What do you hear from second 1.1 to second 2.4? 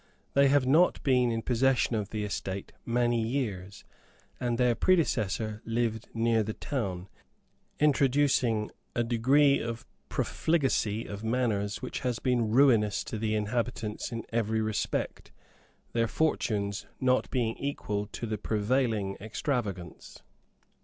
in possession of the